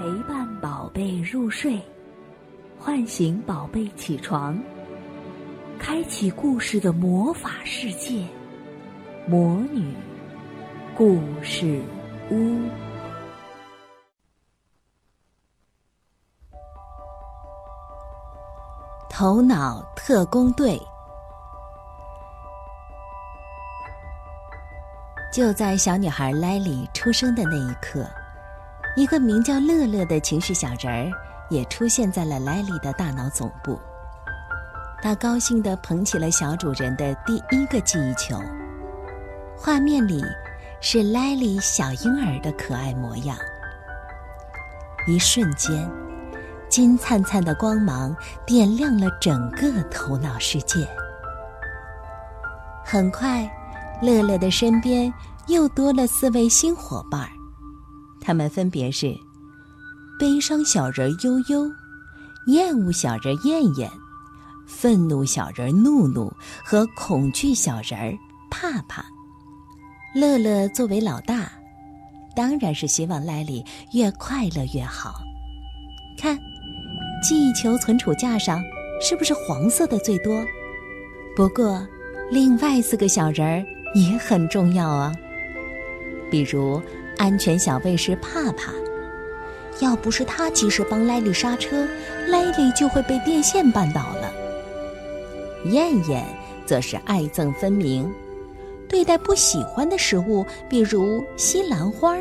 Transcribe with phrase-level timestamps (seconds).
[0.00, 1.78] 陪伴宝贝入睡，
[2.78, 4.58] 唤醒宝贝起床，
[5.78, 8.26] 开启故事的魔法世界——
[9.28, 9.94] 魔女
[10.96, 11.82] 故事
[12.30, 12.62] 屋。
[19.10, 20.80] 头脑特工队。
[25.30, 28.08] 就在小女孩莱莉出生的那一刻，
[29.00, 31.10] 一个名叫乐乐的情绪小人儿
[31.48, 33.80] 也出现在了莱莉的大脑总部。
[35.00, 38.38] 他高兴地捧起了小主人的第一个记忆球，
[39.56, 40.22] 画面里
[40.82, 43.34] 是莱莉小婴儿的可爱模样。
[45.06, 45.90] 一瞬间，
[46.68, 50.86] 金灿灿的光芒点亮了整个头脑世界。
[52.84, 53.50] 很快。
[54.02, 55.12] 乐乐的身边
[55.46, 57.28] 又多了四位新伙伴儿，
[58.20, 59.16] 他们分别是
[60.18, 61.70] 悲伤小人悠悠、
[62.46, 63.90] 厌恶小人燕燕、
[64.66, 66.32] 愤怒小人怒怒
[66.64, 68.16] 和恐惧小人
[68.50, 69.04] 怕怕。
[70.14, 71.50] 乐乐作为老大，
[72.34, 75.14] 当然是希望莱里越快乐越好。
[76.18, 76.38] 看，
[77.22, 78.62] 记忆球存储架上
[79.00, 80.44] 是不是黄色的最多？
[81.36, 81.86] 不过，
[82.30, 83.64] 另外四个小人儿。
[83.92, 85.12] 也很重要啊。
[86.30, 86.80] 比如，
[87.20, 88.72] 安全小卫士帕帕，
[89.80, 91.86] 要不是他及时帮莱利刹车，
[92.28, 94.32] 莱利就会被电线绊倒了。
[95.66, 96.24] 燕燕
[96.64, 98.10] 则是爱憎分明，
[98.88, 102.16] 对待不喜欢的食物，比如西兰花，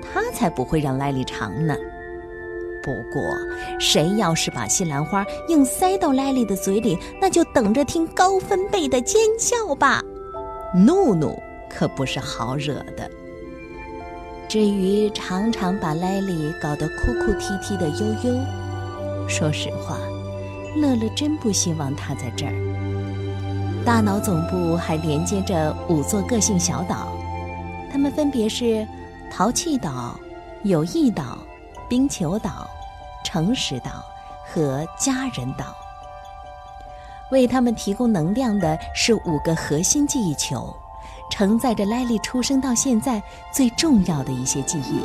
[0.00, 1.76] 他才不会让莱利尝呢。
[2.80, 3.20] 不过，
[3.80, 10.00] 谁要是把西兰花硬塞到莱利的嘴里，那就等着听高分贝的尖叫吧。
[10.76, 11.36] 怒怒
[11.68, 13.10] 可不是好惹的。
[14.54, 19.98] 至于常常把莱莉搞得哭哭啼啼的悠悠，说实话，
[20.76, 23.82] 乐乐真不希望他在这儿。
[23.84, 27.08] 大脑总部还连接着五座个性小岛，
[27.90, 28.86] 它们分别是
[29.28, 30.16] 淘气岛、
[30.62, 31.36] 友谊岛、
[31.88, 32.64] 冰球岛、
[33.24, 33.90] 诚实岛
[34.46, 35.74] 和家人岛。
[37.32, 40.72] 为他们提供能量的是五个核心记忆球，
[41.36, 43.20] 承载着莱莉出生到现在
[43.52, 45.00] 最重要的一些记忆。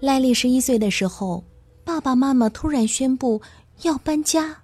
[0.00, 1.44] 莱莉十一岁的时候，
[1.84, 3.42] 爸爸妈妈突然宣布。
[3.82, 4.56] 要搬家，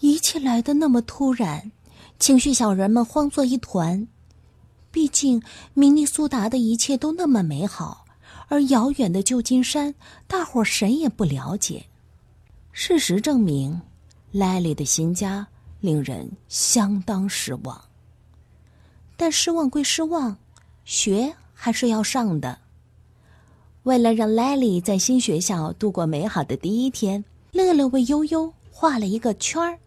[0.00, 1.70] 一切来的那么突然，
[2.18, 4.06] 情绪小人们慌作一团。
[4.90, 5.42] 毕竟
[5.74, 8.06] 明尼苏达的一切都那么美好，
[8.48, 9.94] 而遥远的旧金山，
[10.26, 11.86] 大伙儿谁也不了解。
[12.72, 13.80] 事实证明，
[14.32, 15.46] 莱利的新家
[15.80, 17.80] 令人相当失望。
[19.16, 20.36] 但失望归失望，
[20.84, 22.58] 学还是要上的。
[23.82, 27.24] 为了让莱利在新学校度过美好的第一天。
[27.52, 29.78] 乐乐为悠悠画了一个圈儿，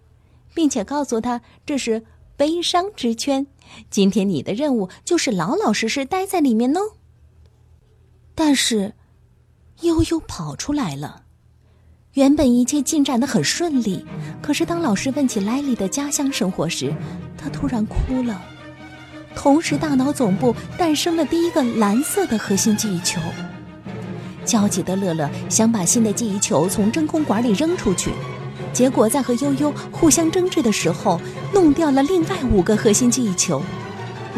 [0.56, 2.04] 并且告诉他这是
[2.40, 3.46] 悲伤之圈。
[3.90, 6.80] 今天你的任务就是老老实实待在里面哦。
[8.34, 8.94] 但是，
[9.82, 11.24] 悠悠跑出来了。
[12.14, 14.06] 原本一切进展的很顺利，
[14.42, 16.96] 可是当老师问起莱利的家乡生活时，
[17.38, 18.42] 他突然哭了。
[19.36, 23.20] 同时，大脑总部诞生了第一个蓝色的核心记忆球。
[24.46, 28.12] 焦急的乐乐想把新的记忆球从真空管里扔出去，
[28.80, 31.20] 结果在和悠悠互相争执的时候，
[31.54, 33.62] 弄掉了另外五个核心记忆球。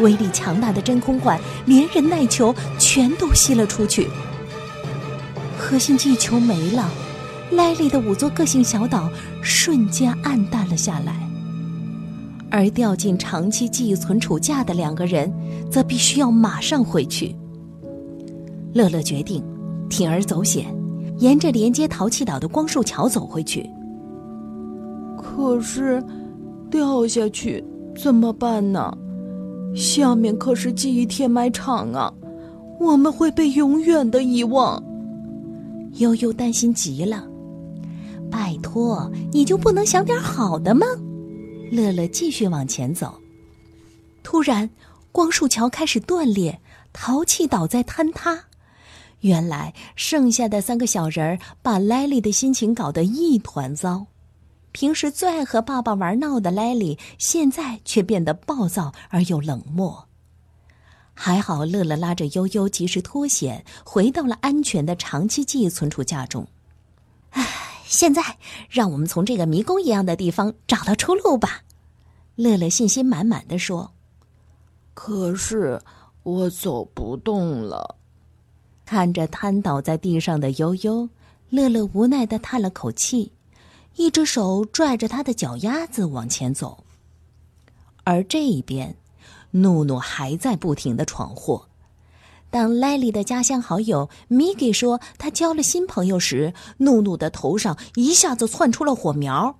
[0.00, 4.08] 威力强大的真空管连人带球全都吸了出去，
[5.56, 6.90] 核心记忆球没了，
[7.52, 9.08] 莱利的五座个性小岛
[9.42, 11.14] 瞬间暗淡了下来，
[12.50, 15.32] 而掉进长期记忆存储架的两个人，
[15.70, 17.32] 则必须要马上回去。
[18.74, 19.40] 乐乐决定。
[19.88, 20.66] 铤而走险，
[21.18, 23.70] 沿着连接淘气岛的光束桥走回去。
[25.16, 26.02] 可是，
[26.70, 27.64] 掉下去
[27.96, 28.96] 怎么办呢？
[29.74, 32.12] 下面可是记忆填埋场啊，
[32.78, 34.82] 我们会被永远的遗忘。
[35.94, 37.26] 悠悠担心极了。
[38.30, 40.86] 拜托，你就不能想点好的吗？
[41.70, 43.14] 乐乐继续往前走。
[44.22, 44.68] 突然，
[45.10, 46.60] 光束桥开始断裂，
[46.92, 48.38] 淘气岛在坍塌。
[49.20, 54.06] 原来剩下的三个小人儿把莱莉的心情搞得一团糟。
[54.72, 60.08] 平时最爱和爸爸玩闹的莱莉，现在却变得暴躁而又冷漠。
[61.14, 66.46] 还好，乐乐拉着悠悠及时脱险，回到了安全的长期记忆存储家中。
[67.30, 67.46] 唉，
[67.84, 68.22] 现在
[68.70, 71.62] 让我们从这个迷宫一样的地方找到出路吧。
[72.34, 73.92] 乐乐信心满满的说
[74.94, 75.80] ：“可是
[76.22, 77.96] 我走不动了。”
[78.86, 81.08] 看着瘫倒在地上的悠悠，
[81.50, 83.30] 乐乐无奈的叹了口气，
[83.96, 86.84] 一只手拽着他的脚丫子往前走。
[88.04, 88.96] 而这一边。
[89.54, 91.68] 怒怒还在不停的闯祸。
[92.48, 99.58] 当莱利的家乡好友米给说他交了新朋友时，怒怒的头上一下子窜出了火苗。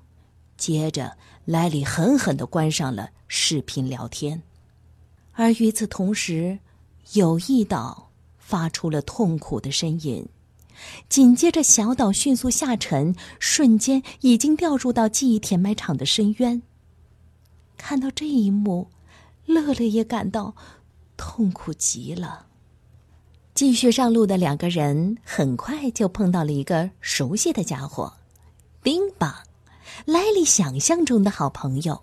[0.56, 4.42] 接着，莱利狠狠的关上了视频聊天。
[5.32, 6.58] 而与此同时，
[7.12, 8.08] 有一岛
[8.38, 10.26] 发出了痛苦的呻吟。
[11.08, 16.62] 紧接着，小岛迅速下沉，瞬间已经掉入到记忆填埋场的深渊。
[17.76, 18.88] 看到这一幕。
[19.44, 20.54] 乐乐也感到
[21.16, 22.46] 痛苦极了。
[23.54, 28.10] 继续上路的两个人很快就碰到了一个熟悉的家伙——
[28.82, 29.34] 冰棒，
[30.06, 32.00] 莱莉想象中的好朋友。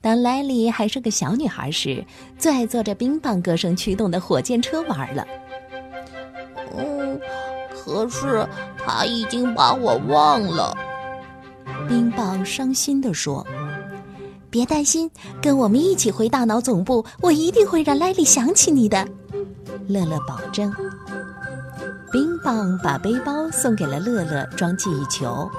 [0.00, 2.04] 当莱莉还是个小女孩时，
[2.36, 5.24] 最爱坐着冰棒歌声驱动的火箭车玩了。
[7.88, 8.46] 嗯，可是
[8.76, 10.76] 他已经把我忘了。
[11.88, 13.46] 冰棒伤心地说。
[14.50, 15.10] 别担心，
[15.42, 19.06] 跟我们一起回大脑总部，我一定会让莱利想起你的。
[19.88, 20.72] 乐乐保证。
[22.10, 25.50] 冰棒把背包送给了乐乐装记忆球，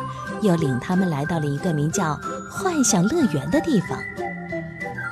[0.41, 3.99] 又领他们来到了一个名叫“幻想乐园”的地方。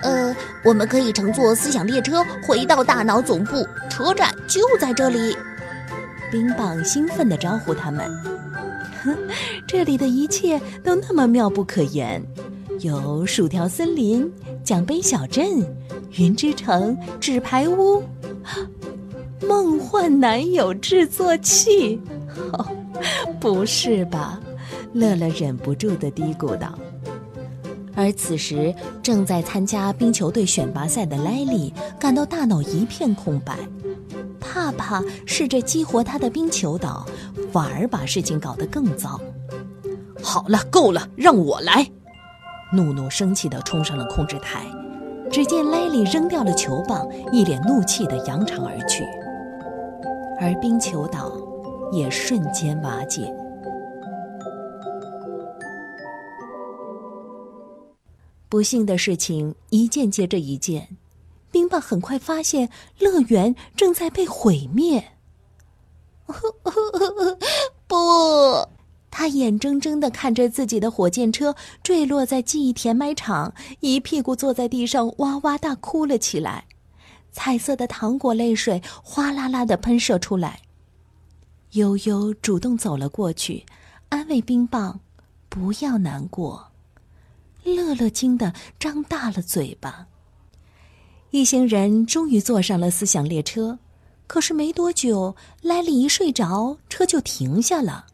[0.02, 0.36] 呃，
[0.66, 5.38] 我们可以乘坐思想列车回到大脑总部，车站就在这里。
[6.32, 8.10] 冰棒兴奋地招呼他们。
[9.04, 9.16] 哼，
[9.68, 12.22] 这里的一切都那么妙不可言。
[12.82, 14.32] 有薯条森林、
[14.64, 15.46] 奖杯小镇、
[16.18, 18.04] 云之城、纸牌屋、
[19.48, 22.00] 梦幻男友制作器。
[22.54, 22.68] 哦，
[23.40, 24.40] 不是吧？
[24.94, 26.78] 乐乐忍不住的嘀咕道。
[27.98, 33.58] 而此时正在参加冰球队选拔赛的莱利感到大脑一片空白。
[34.40, 37.04] 帕帕试着激活他的冰球岛，
[37.52, 39.20] 反而把事情搞得更糟。
[40.22, 41.86] 好了，够了，让我来。
[42.72, 44.68] 怒怒生气地冲上了控制台，
[45.32, 49.04] 只见莱利扔掉了球棒，一脸怒气地扬长而去，
[50.40, 51.32] 而冰球岛
[51.92, 53.34] 也瞬间瓦解。
[58.50, 60.98] 不幸的事情一件接着一件，
[61.52, 65.14] 冰棒很快发现乐园正在被毁灭。
[67.88, 68.68] 不。
[69.10, 76.66] 他眼睁睁的看着自己的火箭车坠落在记忆填埋场，一屁股坐在地上，哇哇大哭了起来。
[77.32, 80.62] 彩色的糖果泪水哗啦啦的喷射出来。
[81.72, 83.66] 悠悠主动走了过去，
[84.10, 85.00] 安慰冰棒
[85.50, 86.68] ：“不要难过。”
[87.76, 90.08] 乐乐惊得张大了嘴巴。
[91.32, 93.80] 一行人终于坐上了思想列车，
[94.28, 98.08] 可是没多久，莱利一睡着，车就停下了。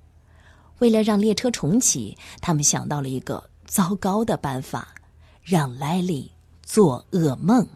[0.79, 4.95] 为了让列车重启，他们想到了一个糟糕的办法，
[5.43, 6.31] 让莱利
[6.63, 7.67] 做噩梦。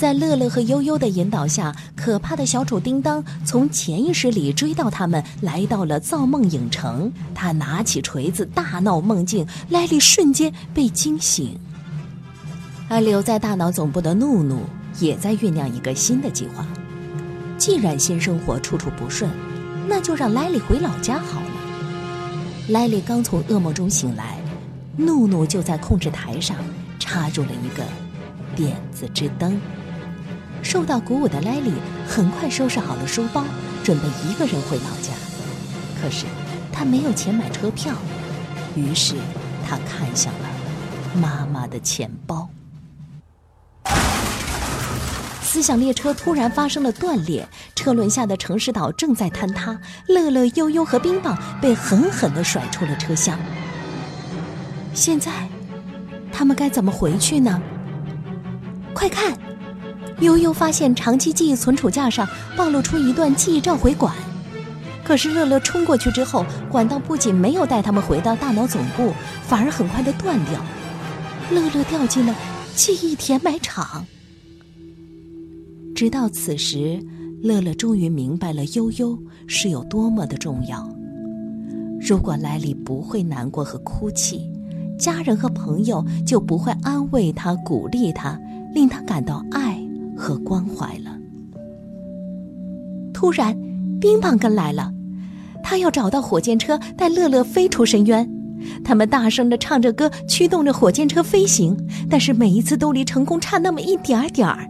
[0.00, 7.12] 在乐乐和悠悠的引导下，可怕的小丑叮当从潜意识里追到他们，来到了造梦影城。
[7.34, 11.54] 他拿起锤子大闹梦境，莱利瞬间被惊醒。
[12.88, 14.62] 而留在大脑总部的怒怒
[15.00, 16.66] 也在酝酿一个新的计划。
[17.58, 19.30] 既然新生活处处不顺，
[19.86, 21.46] 那就让莱利回老家好了。
[22.68, 24.38] 莱利刚从噩梦中醒来，
[24.96, 26.56] 怒怒就在控制台上
[26.98, 27.84] 插入了一个
[28.56, 29.60] 点子之灯。
[30.62, 31.72] 受到鼓舞的莱利
[32.06, 33.44] 很快收拾好了书包，
[33.82, 35.12] 准备一个人回老家。
[36.00, 36.26] 可是
[36.72, 37.94] 他没有钱买车票，
[38.74, 39.16] 于是
[39.66, 40.48] 他看向了
[41.14, 42.48] 妈妈的钱包。
[45.42, 49.76] 思想列车突然发生了断裂，车轮下的城市岛正在坍塌。
[50.06, 53.36] 乐乐、悠悠和冰棒被狠狠地甩出了车厢。
[54.94, 55.48] 现在，
[56.32, 57.60] 他们该怎么回去呢？
[58.94, 59.36] 快看，
[60.20, 64.14] 悠悠发现长期记忆存储架上暴露出一段记忆召回管。
[65.02, 69.12] 可是乐乐冲过去之后，管道不仅没有带他们回到大脑总部，
[69.42, 70.60] 反而很快的断掉。
[71.50, 72.34] 乐乐掉进了
[72.76, 74.06] 记忆填埋场。
[75.96, 77.02] 直到此时，
[77.42, 80.88] 乐乐终于明白了悠悠是有多么的重要。
[82.00, 84.48] 如果莱莉不会难过和哭泣，
[84.98, 88.38] 家人和朋友就不会安慰他、鼓励他，
[88.72, 89.82] 令他感到爱
[90.20, 91.16] 和关怀了。
[93.14, 93.56] 突然，
[93.98, 94.92] 冰棒跟来了，
[95.62, 98.30] 他要找到火箭车，带乐乐飞出深渊。
[98.84, 101.74] 他们大声的唱着歌，驱动着火箭车飞行，
[102.10, 104.68] 但是每一次都离成功差那么一点点儿。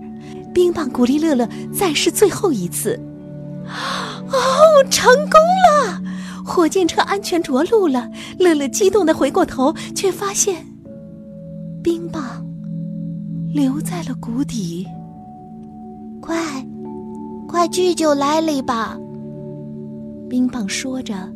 [0.54, 2.98] 冰棒鼓励乐乐再试最后一次。
[3.66, 5.32] 哦，成功
[5.66, 6.02] 了！
[6.44, 8.08] 火箭车安全着陆了。
[8.38, 10.64] 乐乐激动的回过头，却发现
[11.82, 12.44] 冰棒
[13.52, 14.86] 留在了谷底。
[16.30, 16.64] 快，
[17.48, 18.96] 快去救莱利吧！
[20.28, 21.28] 冰棒说着，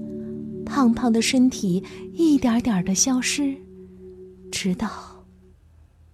[0.64, 1.82] 胖胖的身体
[2.12, 3.56] 一点点的消失，
[4.52, 4.88] 直到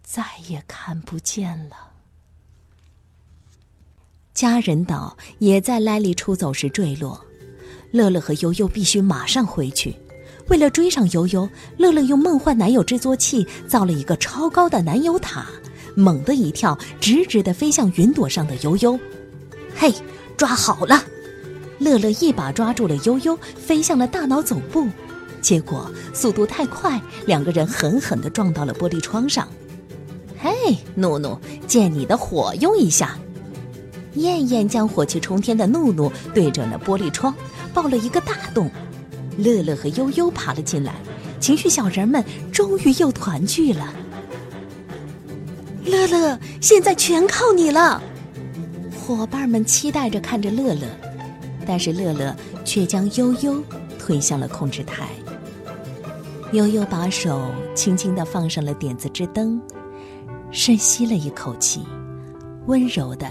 [0.02, 1.76] 再也看不见了。
[4.32, 7.22] 家人岛也在莱利出走时坠落，
[7.92, 9.94] 乐乐和悠悠必须马上回去。
[10.48, 11.46] 为了追上悠悠，
[11.76, 15.44] 乐乐用梦幻男友制作器造了一个超高的男友塔，
[16.00, 18.98] 猛地一跳，直直的飞向云朵上的悠悠。
[19.76, 19.92] 嘿，
[20.36, 21.04] 抓好了！
[21.78, 24.88] 乐乐一把抓住了悠悠，飞向了大脑总部。
[25.40, 29.48] 结果速度太快，两个人狠狠地撞到了玻璃窗上。
[30.38, 33.16] 嘿，怒怒，借你的火用一下。
[34.14, 37.34] 燕燕将火气冲天的怒怒对准了玻璃窗，
[37.72, 38.70] 爆了一个大洞。
[39.38, 40.94] 乐乐和悠悠爬了进来，
[41.38, 43.94] 情绪小人们终于又团聚了。
[45.90, 48.00] 乐乐，现在全靠你了！
[48.96, 50.86] 伙伴们期待着看着乐乐，
[51.66, 53.62] 但是乐乐却将悠悠
[53.98, 55.08] 推向了控制台。
[56.52, 59.60] 悠悠把手轻轻地放上了点子之灯，
[60.50, 61.84] 深吸了一口气，
[62.66, 63.26] 温柔的。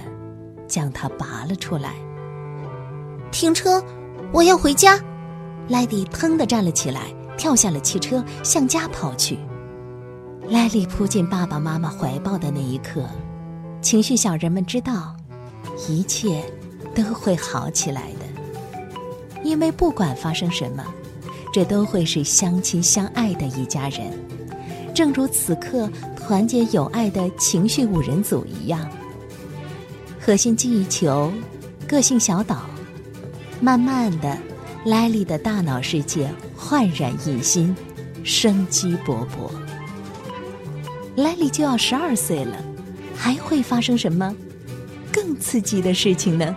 [0.70, 1.96] 将它拔了出来。
[3.32, 3.84] 停车，
[4.32, 5.00] 我要回家。
[5.68, 9.40] 莱迪腾地站了起来，跳下了汽车，向家跑去。
[10.48, 13.08] 莱利扑进爸爸妈妈怀抱的那一刻，
[13.82, 15.16] 情绪小人们知道，
[15.88, 16.44] 一切
[16.96, 20.84] 都会好起来的，因为不管发生什么，
[21.54, 24.12] 这都会是相亲相爱的一家人，
[24.94, 28.90] 正如此刻团结友爱的情绪五人组一样。
[30.20, 31.32] 核心记忆球，
[31.88, 32.62] 个性小岛。
[33.62, 34.38] 慢慢的，
[34.86, 37.76] 莱利的大脑世界焕然一新，
[38.24, 39.52] 生机勃勃。
[41.22, 42.56] 莱利就要十二岁了，
[43.16, 44.34] 还会发生什么
[45.12, 46.56] 更刺激的事情呢？